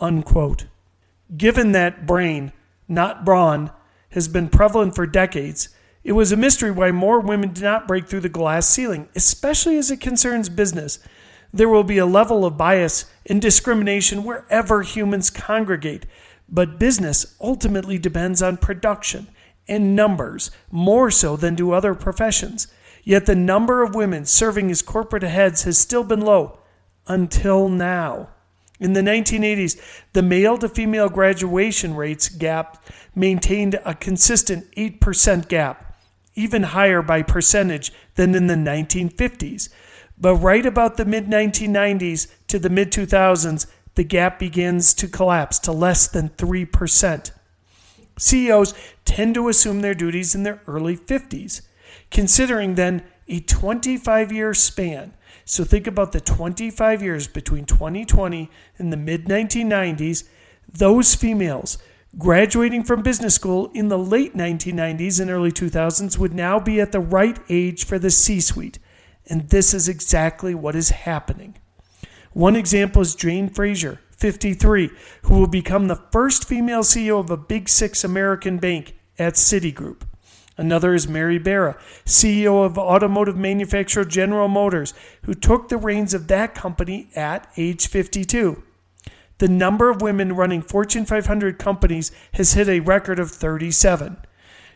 Unquote. 0.00 0.64
Given 1.36 1.72
that 1.72 2.06
brain, 2.06 2.52
not 2.88 3.24
brawn, 3.24 3.70
has 4.10 4.28
been 4.28 4.48
prevalent 4.48 4.94
for 4.94 5.06
decades, 5.06 5.68
it 6.04 6.12
was 6.12 6.32
a 6.32 6.36
mystery 6.36 6.70
why 6.70 6.90
more 6.90 7.20
women 7.20 7.52
did 7.52 7.62
not 7.62 7.86
break 7.86 8.08
through 8.08 8.20
the 8.20 8.28
glass 8.28 8.66
ceiling, 8.66 9.08
especially 9.14 9.76
as 9.76 9.90
it 9.90 10.00
concerns 10.00 10.48
business. 10.48 10.98
There 11.52 11.68
will 11.68 11.84
be 11.84 11.98
a 11.98 12.06
level 12.06 12.44
of 12.44 12.56
bias 12.56 13.04
and 13.26 13.40
discrimination 13.40 14.24
wherever 14.24 14.82
humans 14.82 15.30
congregate, 15.30 16.06
but 16.48 16.78
business 16.78 17.36
ultimately 17.40 17.98
depends 17.98 18.42
on 18.42 18.56
production 18.56 19.28
and 19.68 19.94
numbers 19.94 20.50
more 20.70 21.10
so 21.10 21.36
than 21.36 21.54
do 21.54 21.72
other 21.72 21.94
professions. 21.94 22.68
Yet 23.04 23.26
the 23.26 23.34
number 23.34 23.82
of 23.82 23.94
women 23.94 24.24
serving 24.24 24.70
as 24.70 24.82
corporate 24.82 25.22
heads 25.22 25.64
has 25.64 25.78
still 25.78 26.04
been 26.04 26.20
low 26.20 26.58
until 27.06 27.68
now. 27.68 28.28
In 28.80 28.94
the 28.94 29.00
1980s, 29.00 29.80
the 30.12 30.22
male 30.22 30.58
to 30.58 30.68
female 30.68 31.08
graduation 31.08 31.94
rates 31.94 32.28
gap 32.28 32.84
maintained 33.14 33.78
a 33.84 33.94
consistent 33.94 34.70
8% 34.72 35.48
gap, 35.48 35.96
even 36.34 36.64
higher 36.64 37.02
by 37.02 37.22
percentage 37.22 37.92
than 38.16 38.34
in 38.34 38.46
the 38.48 38.54
1950s. 38.54 39.68
But 40.18 40.36
right 40.36 40.64
about 40.64 40.96
the 40.96 41.04
mid 41.04 41.26
1990s 41.26 42.30
to 42.48 42.58
the 42.58 42.70
mid 42.70 42.92
2000s, 42.92 43.66
the 43.94 44.04
gap 44.04 44.38
begins 44.38 44.94
to 44.94 45.08
collapse 45.08 45.58
to 45.60 45.72
less 45.72 46.06
than 46.06 46.30
3%. 46.30 47.30
CEOs 48.18 48.74
tend 49.04 49.34
to 49.34 49.48
assume 49.48 49.80
their 49.80 49.94
duties 49.94 50.34
in 50.34 50.42
their 50.42 50.62
early 50.66 50.96
50s, 50.96 51.62
considering 52.10 52.74
then 52.74 53.02
a 53.28 53.40
25 53.40 54.32
year 54.32 54.54
span. 54.54 55.14
So 55.44 55.64
think 55.64 55.86
about 55.86 56.12
the 56.12 56.20
25 56.20 57.02
years 57.02 57.26
between 57.26 57.64
2020 57.64 58.50
and 58.78 58.92
the 58.92 58.96
mid 58.96 59.26
1990s. 59.26 60.28
Those 60.72 61.14
females 61.14 61.78
graduating 62.18 62.84
from 62.84 63.02
business 63.02 63.34
school 63.34 63.70
in 63.74 63.88
the 63.88 63.98
late 63.98 64.36
1990s 64.36 65.20
and 65.20 65.30
early 65.30 65.50
2000s 65.50 66.18
would 66.18 66.34
now 66.34 66.60
be 66.60 66.80
at 66.80 66.92
the 66.92 67.00
right 67.00 67.38
age 67.48 67.84
for 67.84 67.98
the 67.98 68.10
C 68.10 68.40
suite. 68.40 68.78
And 69.28 69.48
this 69.48 69.72
is 69.72 69.88
exactly 69.88 70.54
what 70.54 70.74
is 70.74 70.90
happening. 70.90 71.56
One 72.32 72.56
example 72.56 73.02
is 73.02 73.14
Jane 73.14 73.48
Fraser, 73.48 74.00
53, 74.16 74.90
who 75.22 75.38
will 75.38 75.46
become 75.46 75.88
the 75.88 76.02
first 76.10 76.46
female 76.46 76.82
CEO 76.82 77.20
of 77.20 77.30
a 77.30 77.36
Big 77.36 77.68
Six 77.68 78.04
American 78.04 78.58
bank 78.58 78.94
at 79.18 79.34
Citigroup. 79.34 80.02
Another 80.56 80.94
is 80.94 81.08
Mary 81.08 81.38
Barra, 81.38 81.78
CEO 82.04 82.64
of 82.64 82.78
automotive 82.78 83.36
manufacturer 83.36 84.04
General 84.04 84.48
Motors, 84.48 84.92
who 85.22 85.34
took 85.34 85.68
the 85.68 85.76
reins 85.76 86.14
of 86.14 86.28
that 86.28 86.54
company 86.54 87.08
at 87.16 87.50
age 87.56 87.88
52. 87.88 88.62
The 89.38 89.48
number 89.48 89.90
of 89.90 90.02
women 90.02 90.34
running 90.34 90.62
Fortune 90.62 91.04
500 91.04 91.58
companies 91.58 92.12
has 92.34 92.52
hit 92.52 92.68
a 92.68 92.80
record 92.80 93.18
of 93.18 93.30
37. 93.30 94.18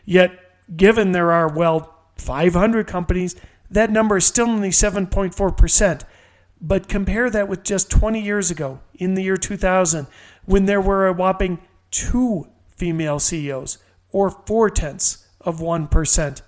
Yet, 0.03 0.31
given 0.75 1.11
there 1.11 1.31
are, 1.31 1.47
well, 1.47 1.93
500 2.17 2.87
companies, 2.87 3.35
that 3.69 3.91
number 3.91 4.17
is 4.17 4.25
still 4.25 4.49
only 4.49 4.69
7.4%, 4.69 6.01
but 6.59 6.87
compare 6.87 7.29
that 7.29 7.47
with 7.47 7.63
just 7.63 7.89
20 7.91 8.21
years 8.21 8.49
ago, 8.49 8.79
in 8.95 9.13
the 9.13 9.23
year 9.23 9.37
2000, 9.37 10.07
when 10.45 10.65
there 10.65 10.81
were 10.81 11.07
a 11.07 11.13
whopping 11.13 11.59
two 11.91 12.47
female 12.75 13.19
CEOs, 13.19 13.77
or 14.11 14.29
four 14.29 14.69
tenths 14.69 15.27
of 15.41 15.59
1%. 15.59 16.41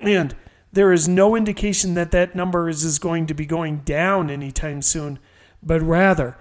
And 0.00 0.36
there 0.72 0.92
is 0.92 1.08
no 1.08 1.36
indication 1.36 1.94
that 1.94 2.10
that 2.12 2.34
number 2.34 2.68
is, 2.68 2.84
is 2.84 2.98
going 2.98 3.26
to 3.26 3.34
be 3.34 3.46
going 3.46 3.78
down 3.78 4.30
anytime 4.30 4.82
soon, 4.82 5.18
but 5.62 5.82
rather, 5.82 6.38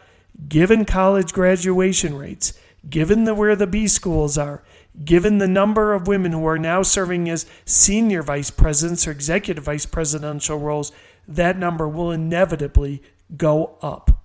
given 0.47 0.85
college 0.85 1.33
graduation 1.33 2.15
rates, 2.15 2.53
given 2.89 3.25
the, 3.25 3.35
where 3.35 3.55
the 3.55 3.67
B 3.67 3.87
schools 3.87 4.37
are, 4.37 4.63
given 5.03 5.37
the 5.37 5.47
number 5.47 5.93
of 5.93 6.07
women 6.07 6.31
who 6.31 6.45
are 6.45 6.59
now 6.59 6.83
serving 6.83 7.29
as 7.29 7.45
senior 7.65 8.21
vice 8.21 8.51
presidents 8.51 9.07
or 9.07 9.11
executive 9.11 9.63
vice 9.63 9.85
presidential 9.85 10.59
roles, 10.59 10.91
that 11.27 11.57
number 11.57 11.87
will 11.87 12.11
inevitably 12.11 13.01
go 13.37 13.77
up. 13.81 14.23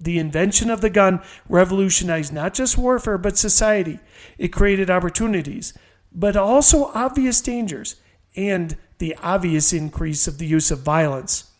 The 0.00 0.18
invention 0.18 0.70
of 0.70 0.80
the 0.80 0.90
gun 0.90 1.22
revolutionized 1.48 2.32
not 2.32 2.54
just 2.54 2.76
warfare 2.76 3.18
but 3.18 3.38
society. 3.38 4.00
It 4.36 4.48
created 4.48 4.90
opportunities, 4.90 5.72
but 6.12 6.36
also 6.36 6.86
obvious 6.94 7.40
dangers 7.40 7.96
and 8.36 8.76
the 8.98 9.16
obvious 9.22 9.72
increase 9.72 10.26
of 10.26 10.38
the 10.38 10.46
use 10.46 10.70
of 10.70 10.80
violence. 10.80 11.50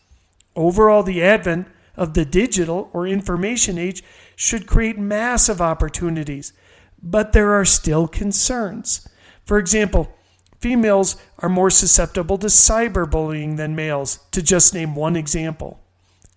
Overall, 0.55 1.03
the 1.03 1.23
advent 1.23 1.67
of 1.95 2.13
the 2.13 2.25
digital 2.25 2.89
or 2.93 3.07
information 3.07 3.77
age 3.77 4.03
should 4.35 4.67
create 4.67 4.97
massive 4.97 5.61
opportunities, 5.61 6.53
but 7.01 7.33
there 7.33 7.53
are 7.53 7.65
still 7.65 8.07
concerns. 8.07 9.07
For 9.45 9.57
example, 9.57 10.13
females 10.59 11.17
are 11.39 11.49
more 11.49 11.69
susceptible 11.69 12.37
to 12.39 12.47
cyberbullying 12.47 13.57
than 13.57 13.75
males, 13.75 14.19
to 14.31 14.41
just 14.41 14.73
name 14.73 14.95
one 14.95 15.15
example. 15.15 15.79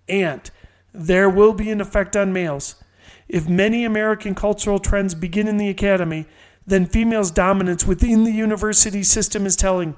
And 0.07 0.49
there 0.93 1.29
will 1.29 1.53
be 1.53 1.71
an 1.71 1.81
effect 1.81 2.15
on 2.15 2.33
males. 2.33 2.75
If 3.27 3.47
many 3.47 3.85
American 3.85 4.35
cultural 4.35 4.79
trends 4.79 5.15
begin 5.15 5.47
in 5.47 5.57
the 5.57 5.69
academy, 5.69 6.25
then 6.65 6.85
females' 6.85 7.31
dominance 7.31 7.85
within 7.85 8.23
the 8.23 8.31
university 8.31 9.03
system 9.03 9.45
is 9.45 9.55
telling. 9.55 9.95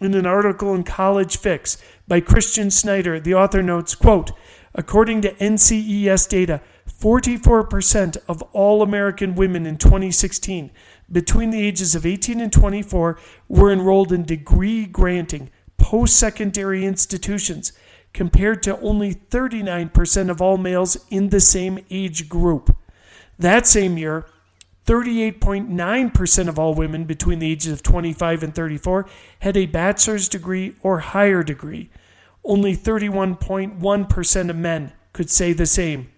In 0.00 0.14
an 0.14 0.26
article 0.26 0.74
in 0.74 0.84
College 0.84 1.36
Fix 1.38 1.76
by 2.06 2.20
Christian 2.20 2.70
Schneider, 2.70 3.18
the 3.18 3.34
author 3.34 3.62
notes, 3.62 3.96
quote, 3.96 4.30
according 4.78 5.20
to 5.20 5.34
NCES 5.34 6.28
data, 6.28 6.62
44% 6.88 8.16
of 8.28 8.42
all 8.52 8.80
American 8.80 9.34
women 9.34 9.66
in 9.66 9.76
2016 9.76 10.70
between 11.10 11.50
the 11.50 11.60
ages 11.60 11.96
of 11.96 12.06
18 12.06 12.40
and 12.40 12.52
24 12.52 13.18
were 13.48 13.72
enrolled 13.72 14.12
in 14.12 14.24
degree 14.24 14.86
granting 14.86 15.50
post 15.78 16.16
secondary 16.16 16.86
institutions 16.86 17.72
compared 18.12 18.62
to 18.62 18.78
only 18.80 19.14
39% 19.14 20.30
of 20.30 20.40
all 20.40 20.56
males 20.56 20.96
in 21.10 21.30
the 21.30 21.40
same 21.40 21.80
age 21.90 22.28
group. 22.28 22.74
That 23.38 23.66
same 23.66 23.98
year, 23.98 24.26
38.9% 24.86 26.48
of 26.48 26.58
all 26.58 26.74
women 26.74 27.04
between 27.04 27.40
the 27.40 27.50
ages 27.50 27.72
of 27.72 27.82
25 27.82 28.42
and 28.42 28.54
34 28.54 29.06
had 29.40 29.56
a 29.56 29.66
bachelor's 29.66 30.28
degree 30.28 30.76
or 30.82 31.00
higher 31.00 31.42
degree. 31.42 31.90
Only 32.48 32.74
31.1% 32.74 34.50
of 34.50 34.56
men 34.56 34.92
could 35.12 35.28
say 35.28 35.52
the 35.52 35.66
same. 35.66 36.10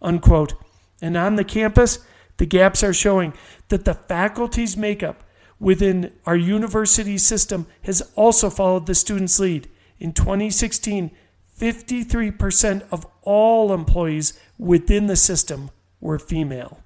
Unquote. 0.00 0.54
And 1.02 1.16
on 1.16 1.34
the 1.34 1.44
campus, 1.44 1.98
the 2.36 2.46
gaps 2.46 2.84
are 2.84 2.94
showing 2.94 3.34
that 3.68 3.84
the 3.84 3.94
faculty's 3.94 4.76
makeup 4.76 5.24
within 5.58 6.12
our 6.24 6.36
university 6.36 7.18
system 7.18 7.66
has 7.82 8.00
also 8.14 8.48
followed 8.48 8.86
the 8.86 8.94
students' 8.94 9.40
lead. 9.40 9.68
In 9.98 10.12
2016, 10.12 11.10
53% 11.58 12.82
of 12.92 13.06
all 13.22 13.72
employees 13.72 14.38
within 14.58 15.08
the 15.08 15.16
system 15.16 15.70
were 16.00 16.18
female. 16.18 16.80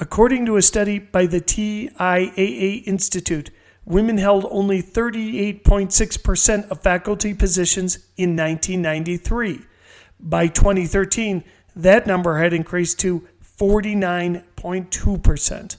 According 0.00 0.46
to 0.46 0.56
a 0.56 0.62
study 0.62 0.98
by 0.98 1.26
the 1.26 1.40
TIAA 1.40 2.86
Institute, 2.86 3.50
women 3.88 4.18
held 4.18 4.46
only 4.50 4.82
38.6% 4.82 6.70
of 6.70 6.82
faculty 6.82 7.32
positions 7.34 7.98
in 8.16 8.36
1993. 8.36 9.60
By 10.20 10.48
2013, 10.48 11.44
that 11.74 12.06
number 12.06 12.38
had 12.38 12.52
increased 12.52 13.00
to 13.00 13.26
49.2%. 13.58 15.76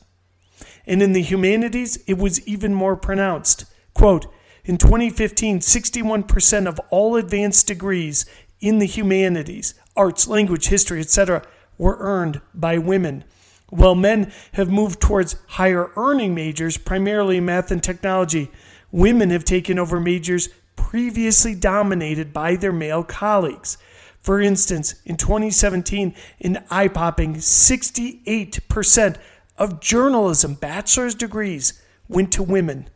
And 0.88 1.04
in 1.04 1.14
the 1.14 1.22
humanities, 1.22 1.98
it 2.08 2.18
was 2.18 2.46
even 2.48 2.74
more 2.74 2.96
pronounced. 2.96 3.66
Quote, 3.94 4.26
in 4.66 4.78
2015, 4.78 5.60
61% 5.60 6.68
of 6.68 6.82
all 6.90 7.16
advanced 7.16 7.68
degrees 7.68 8.26
in 8.60 8.80
the 8.80 8.88
humanities, 8.88 9.76
arts, 9.96 10.28
language, 10.28 10.68
history, 10.68 11.00
etc., 11.00 11.42
were 11.78 11.96
earned 12.00 12.42
by 12.54 12.78
women. 12.78 13.24
While 13.70 13.96
men 13.96 14.32
have 14.54 14.72
moved 14.72 15.00
towards 15.00 15.36
higher 15.48 15.92
earning 15.96 16.34
majors, 16.34 16.78
primarily 16.78 17.40
math 17.40 17.72
and 17.72 17.84
technology, 17.84 18.52
women 18.92 19.30
have 19.30 19.46
taken 19.46 19.78
over 19.78 20.00
majors 20.00 20.50
previously 20.76 21.54
dominated 21.54 22.34
by 22.34 22.56
their 22.56 22.72
male 22.72 23.04
colleagues. 23.04 23.78
For 24.20 24.42
instance, 24.42 24.96
in 25.06 25.18
2017, 25.18 26.16
an 26.42 26.64
eye 26.70 26.88
popping 26.88 27.36
68% 27.36 29.18
of 29.58 29.80
journalism 29.80 30.56
bachelor's 30.56 31.16
degrees 31.16 31.82
went 32.08 32.32
to 32.34 32.44
women. 32.44 32.90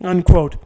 Unquote. 0.00 0.56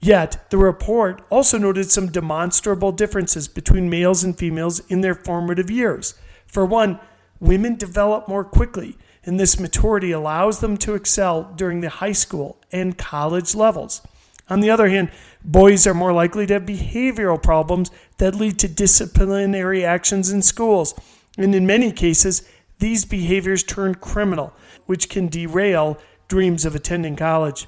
Yet, 0.00 0.50
the 0.50 0.58
report 0.58 1.22
also 1.30 1.58
noted 1.58 1.90
some 1.90 2.10
demonstrable 2.10 2.90
differences 2.90 3.46
between 3.46 3.88
males 3.88 4.24
and 4.24 4.36
females 4.36 4.80
in 4.88 5.00
their 5.00 5.14
formative 5.14 5.70
years. 5.70 6.14
For 6.46 6.66
one, 6.66 6.98
women 7.42 7.76
develop 7.76 8.26
more 8.26 8.44
quickly, 8.44 8.96
and 9.24 9.38
this 9.38 9.60
maturity 9.60 10.12
allows 10.12 10.60
them 10.60 10.78
to 10.78 10.94
excel 10.94 11.52
during 11.56 11.82
the 11.82 11.90
high 11.90 12.12
school 12.12 12.56
and 12.72 12.96
college 12.96 13.54
levels. 13.54 14.00
On 14.48 14.60
the 14.60 14.70
other 14.70 14.88
hand, 14.88 15.10
boys 15.44 15.86
are 15.86 15.94
more 15.94 16.12
likely 16.12 16.46
to 16.46 16.54
have 16.54 16.62
behavioral 16.62 17.42
problems 17.42 17.90
that 18.16 18.34
lead 18.34 18.58
to 18.60 18.68
disciplinary 18.68 19.84
actions 19.84 20.30
in 20.30 20.40
schools. 20.40 20.94
And 21.36 21.54
in 21.54 21.66
many 21.66 21.92
cases, 21.92 22.48
these 22.78 23.04
behaviors 23.04 23.62
turn 23.62 23.96
criminal, 23.96 24.54
which 24.86 25.10
can 25.10 25.28
derail 25.28 25.98
dreams 26.28 26.64
of 26.64 26.74
attending 26.74 27.16
college 27.16 27.66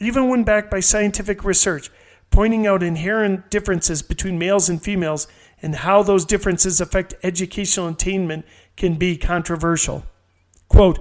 even 0.00 0.28
when 0.28 0.44
backed 0.44 0.70
by 0.70 0.80
scientific 0.80 1.44
research, 1.44 1.90
pointing 2.30 2.66
out 2.66 2.82
inherent 2.82 3.50
differences 3.50 4.02
between 4.02 4.38
males 4.38 4.68
and 4.68 4.82
females 4.82 5.28
and 5.62 5.76
how 5.76 6.02
those 6.02 6.24
differences 6.24 6.80
affect 6.80 7.14
educational 7.22 7.88
attainment 7.88 8.46
can 8.80 8.94
be 8.94 9.16
controversial. 9.16 10.04
Quote, 10.68 10.98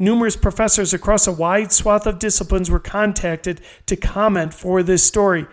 Numerous 0.00 0.36
professors 0.36 0.92
across 0.92 1.26
a 1.26 1.32
wide 1.32 1.72
swath 1.72 2.06
of 2.06 2.18
disciplines 2.18 2.70
were 2.70 2.80
contacted 2.80 3.60
to 3.86 3.96
comment 3.96 4.52
for 4.52 4.82
this 4.82 5.04
story, 5.04 5.46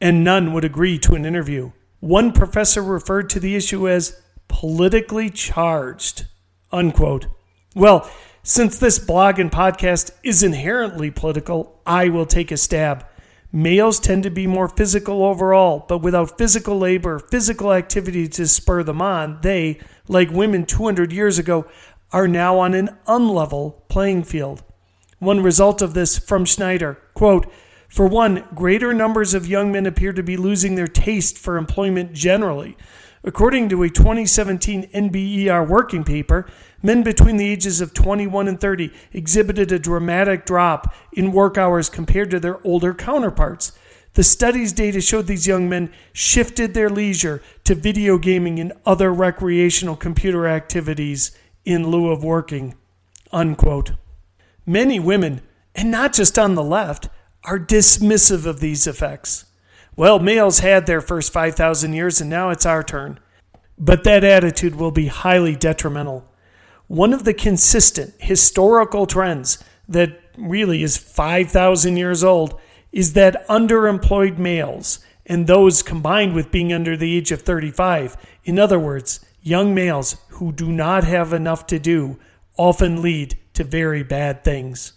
and 0.00 0.22
none 0.22 0.52
would 0.52 0.64
agree 0.64 0.98
to 0.98 1.14
an 1.14 1.24
interview. 1.24 1.70
One 2.00 2.32
professor 2.32 2.82
referred 2.82 3.30
to 3.30 3.40
the 3.40 3.56
issue 3.56 3.88
as 3.88 4.20
politically 4.48 5.30
charged. 5.30 6.26
Unquote. 6.72 7.26
Well, 7.74 8.10
since 8.42 8.76
this 8.76 8.98
blog 8.98 9.38
and 9.38 9.50
podcast 9.50 10.10
is 10.22 10.42
inherently 10.42 11.10
political, 11.10 11.80
I 11.86 12.08
will 12.08 12.26
take 12.26 12.50
a 12.50 12.56
stab. 12.56 13.06
Males 13.54 14.00
tend 14.00 14.24
to 14.24 14.30
be 14.30 14.48
more 14.48 14.68
physical 14.68 15.22
overall, 15.22 15.86
but 15.88 15.98
without 15.98 16.36
physical 16.36 16.76
labor, 16.76 17.20
physical 17.20 17.72
activity 17.72 18.26
to 18.26 18.48
spur 18.48 18.82
them 18.82 19.00
on, 19.00 19.38
they, 19.42 19.78
like 20.08 20.28
women 20.32 20.66
200 20.66 21.12
years 21.12 21.38
ago, 21.38 21.64
are 22.12 22.26
now 22.26 22.58
on 22.58 22.74
an 22.74 22.98
unlevel 23.06 23.88
playing 23.88 24.24
field. 24.24 24.64
One 25.20 25.40
result 25.40 25.82
of 25.82 25.94
this 25.94 26.18
from 26.18 26.44
Schneider 26.44 26.98
quote, 27.14 27.46
For 27.88 28.08
one, 28.08 28.42
greater 28.56 28.92
numbers 28.92 29.34
of 29.34 29.46
young 29.46 29.70
men 29.70 29.86
appear 29.86 30.12
to 30.12 30.22
be 30.24 30.36
losing 30.36 30.74
their 30.74 30.88
taste 30.88 31.38
for 31.38 31.56
employment 31.56 32.12
generally. 32.12 32.76
According 33.26 33.70
to 33.70 33.82
a 33.82 33.88
2017 33.88 34.90
NBER 34.90 35.66
working 35.66 36.04
paper, 36.04 36.46
men 36.82 37.02
between 37.02 37.38
the 37.38 37.48
ages 37.48 37.80
of 37.80 37.94
21 37.94 38.48
and 38.48 38.60
30 38.60 38.92
exhibited 39.14 39.72
a 39.72 39.78
dramatic 39.78 40.44
drop 40.44 40.94
in 41.14 41.32
work 41.32 41.56
hours 41.56 41.88
compared 41.88 42.30
to 42.32 42.40
their 42.40 42.64
older 42.66 42.92
counterparts. 42.92 43.72
The 44.12 44.22
study's 44.22 44.74
data 44.74 45.00
showed 45.00 45.26
these 45.26 45.46
young 45.46 45.70
men 45.70 45.90
shifted 46.12 46.74
their 46.74 46.90
leisure 46.90 47.42
to 47.64 47.74
video 47.74 48.18
gaming 48.18 48.60
and 48.60 48.74
other 48.84 49.12
recreational 49.12 49.96
computer 49.96 50.46
activities 50.46 51.36
in 51.64 51.88
lieu 51.88 52.10
of 52.10 52.22
working. 52.22 52.74
Unquote. 53.32 53.92
Many 54.66 55.00
women, 55.00 55.40
and 55.74 55.90
not 55.90 56.12
just 56.12 56.38
on 56.38 56.54
the 56.54 56.62
left, 56.62 57.08
are 57.42 57.58
dismissive 57.58 58.44
of 58.44 58.60
these 58.60 58.86
effects. 58.86 59.46
Well, 59.96 60.18
males 60.18 60.60
had 60.60 60.86
their 60.86 61.00
first 61.00 61.32
5,000 61.32 61.92
years 61.92 62.20
and 62.20 62.28
now 62.28 62.50
it's 62.50 62.66
our 62.66 62.82
turn. 62.82 63.20
But 63.78 64.04
that 64.04 64.24
attitude 64.24 64.76
will 64.76 64.90
be 64.90 65.06
highly 65.06 65.56
detrimental. 65.56 66.30
One 66.86 67.12
of 67.12 67.24
the 67.24 67.34
consistent 67.34 68.14
historical 68.18 69.06
trends 69.06 69.62
that 69.88 70.20
really 70.36 70.82
is 70.82 70.96
5,000 70.96 71.96
years 71.96 72.22
old 72.22 72.60
is 72.92 73.14
that 73.14 73.46
underemployed 73.48 74.38
males, 74.38 75.00
and 75.26 75.46
those 75.46 75.82
combined 75.82 76.34
with 76.34 76.52
being 76.52 76.72
under 76.72 76.96
the 76.96 77.16
age 77.16 77.32
of 77.32 77.42
35, 77.42 78.16
in 78.44 78.58
other 78.58 78.78
words, 78.78 79.24
young 79.42 79.74
males 79.74 80.16
who 80.28 80.52
do 80.52 80.70
not 80.70 81.04
have 81.04 81.32
enough 81.32 81.66
to 81.66 81.78
do, 81.78 82.18
often 82.56 83.02
lead 83.02 83.36
to 83.54 83.64
very 83.64 84.02
bad 84.02 84.44
things. 84.44 84.92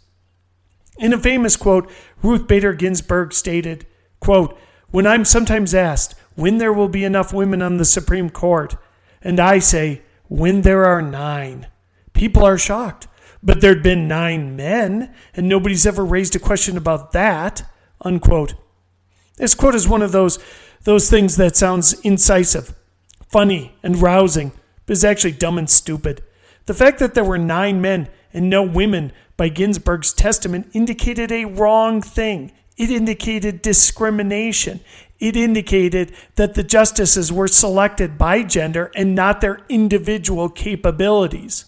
In 0.99 1.13
a 1.13 1.17
famous 1.17 1.55
quote, 1.55 1.89
Ruth 2.21 2.47
Bader 2.47 2.73
Ginsburg 2.73 3.33
stated, 3.33 3.88
quote, 4.19 4.57
When 4.91 5.06
I'm 5.06 5.26
sometimes 5.26 5.76
asked 5.76 6.15
when 6.36 6.60
there 6.60 6.73
will 6.73 6.88
be 6.88 7.04
enough 7.04 7.34
women 7.34 7.62
on 7.62 7.78
the 7.78 7.86
Supreme 7.86 8.30
Court, 8.30 8.76
and 9.21 9.39
I 9.39 9.60
say, 9.60 10.04
when 10.28 10.62
there 10.62 10.86
are 10.86 11.02
nine, 11.02 11.67
people 12.13 12.43
are 12.43 12.58
shocked. 12.58 13.08
But 13.43 13.62
there'd 13.62 13.84
been 13.84 14.08
nine 14.08 14.56
men, 14.56 15.13
and 15.34 15.47
nobody's 15.47 15.86
ever 15.86 16.04
raised 16.04 16.36
a 16.36 16.39
question 16.39 16.78
about 16.78 17.12
that. 17.12 17.63
Unquote. 18.02 18.56
This 19.38 19.56
quote 19.56 19.76
is 19.76 19.88
one 19.88 20.02
of 20.02 20.12
those, 20.12 20.39
those 20.84 21.10
things 21.10 21.38
that 21.38 21.56
sounds 21.56 21.93
incisive, 22.02 22.73
funny, 23.28 23.76
and 23.84 24.02
rousing, 24.02 24.52
but 24.86 24.93
is 24.93 25.06
actually 25.06 25.34
dumb 25.34 25.58
and 25.58 25.69
stupid. 25.69 26.23
The 26.65 26.73
fact 26.73 27.00
that 27.00 27.13
there 27.13 27.23
were 27.23 27.38
nine 27.38 27.80
men 27.80 28.10
and 28.34 28.50
no 28.50 28.63
women 28.63 29.12
by 29.38 29.50
Ginsburg's 29.50 30.13
testament 30.13 30.69
indicated 30.73 31.32
a 31.32 31.45
wrong 31.45 32.02
thing. 32.02 32.52
It 32.77 32.91
indicated 32.91 33.63
discrimination. 33.63 34.81
It 35.19 35.35
indicated 35.35 36.13
that 36.35 36.53
the 36.53 36.63
justices 36.63 37.33
were 37.33 37.47
selected 37.47 38.17
by 38.19 38.43
gender 38.43 38.91
and 38.95 39.15
not 39.15 39.41
their 39.41 39.61
individual 39.67 40.47
capabilities. 40.47 41.65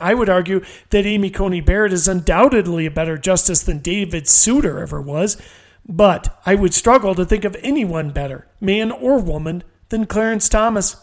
I 0.00 0.14
would 0.14 0.28
argue 0.28 0.64
that 0.90 1.06
Amy 1.06 1.30
Coney 1.30 1.60
Barrett 1.60 1.92
is 1.92 2.08
undoubtedly 2.08 2.86
a 2.86 2.90
better 2.90 3.16
justice 3.16 3.62
than 3.62 3.78
David 3.78 4.28
Souter 4.28 4.80
ever 4.80 5.00
was, 5.00 5.40
but 5.88 6.40
I 6.44 6.56
would 6.56 6.74
struggle 6.74 7.14
to 7.14 7.24
think 7.24 7.44
of 7.44 7.56
anyone 7.62 8.10
better, 8.10 8.46
man 8.60 8.90
or 8.90 9.18
woman, 9.18 9.62
than 9.88 10.06
Clarence 10.06 10.48
Thomas. 10.48 10.96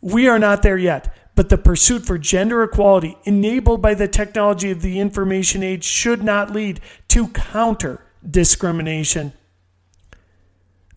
We 0.00 0.28
are 0.28 0.38
not 0.38 0.62
there 0.62 0.78
yet, 0.78 1.14
but 1.34 1.48
the 1.48 1.58
pursuit 1.58 2.06
for 2.06 2.18
gender 2.18 2.62
equality 2.62 3.18
enabled 3.24 3.82
by 3.82 3.94
the 3.94 4.08
technology 4.08 4.70
of 4.70 4.82
the 4.82 5.00
information 5.00 5.62
age 5.62 5.84
should 5.84 6.22
not 6.22 6.52
lead 6.52 6.80
to 7.08 7.28
counter 7.28 8.04
discrimination. 8.28 9.32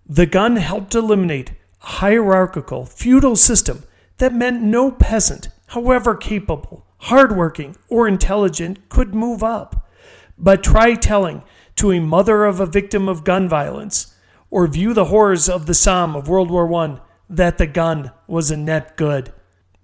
The 0.05 0.25
gun 0.25 0.57
helped 0.57 0.95
eliminate 0.95 1.51
a 1.81 1.85
hierarchical, 1.85 2.85
feudal 2.85 3.35
system 3.35 3.83
that 4.17 4.33
meant 4.33 4.61
no 4.61 4.91
peasant, 4.91 5.49
however 5.67 6.15
capable, 6.15 6.85
hardworking, 6.97 7.75
or 7.89 8.07
intelligent, 8.07 8.89
could 8.89 9.15
move 9.15 9.41
up. 9.43 9.89
But 10.37 10.63
try 10.63 10.95
telling 10.95 11.43
to 11.77 11.91
a 11.91 11.99
mother 11.99 12.45
of 12.45 12.59
a 12.59 12.65
victim 12.65 13.07
of 13.07 13.23
gun 13.23 13.47
violence, 13.47 14.13
or 14.49 14.67
view 14.67 14.93
the 14.93 15.05
horrors 15.05 15.47
of 15.47 15.65
the 15.65 15.73
Somme 15.73 16.15
of 16.15 16.27
World 16.27 16.51
War 16.51 16.71
I, 16.73 16.99
that 17.29 17.57
the 17.57 17.67
gun 17.67 18.11
was 18.27 18.51
a 18.51 18.57
net 18.57 18.97
good. 18.97 19.31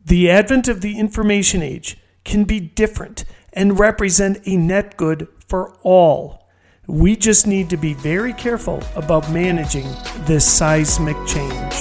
The 0.05 0.29
advent 0.29 0.67
of 0.67 0.81
the 0.81 0.99
information 0.99 1.61
age 1.61 1.97
can 2.25 2.43
be 2.43 2.59
different 2.59 3.23
and 3.53 3.79
represent 3.79 4.45
a 4.45 4.57
net 4.57 4.97
good 4.97 5.27
for 5.47 5.77
all. 5.83 6.46
We 6.87 7.17
just 7.17 7.47
need 7.47 7.69
to 7.71 7.77
be 7.77 7.93
very 7.93 8.31
careful 8.31 8.81
about 8.95 9.29
managing 9.29 9.87
this 10.25 10.49
seismic 10.49 11.17
change. 11.27 11.73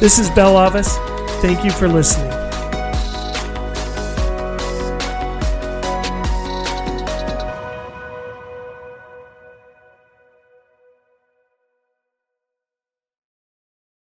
This 0.00 0.18
is 0.18 0.28
Bell 0.30 0.58
Avis. 0.60 0.96
Thank 1.40 1.64
you 1.64 1.70
for 1.70 1.86
listening. 1.86 2.43